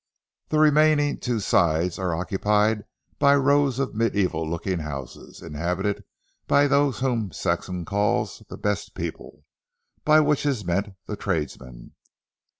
The 0.49 0.57
remaining 0.57 1.19
two 1.19 1.39
sides 1.39 1.99
are 1.99 2.15
occupied 2.15 2.85
by 3.19 3.35
rows 3.35 3.77
of 3.77 3.91
mediæval 3.91 4.49
looking 4.49 4.79
houses, 4.79 5.43
inhabited 5.43 6.03
by 6.47 6.65
those 6.65 7.01
whom 7.01 7.29
Saxham 7.31 7.85
calls 7.85 8.41
"the 8.49 8.57
best 8.57 8.95
people," 8.95 9.43
by 10.03 10.19
which 10.19 10.43
is 10.43 10.65
meant 10.65 10.95
the 11.05 11.15
tradesmen. 11.15 11.91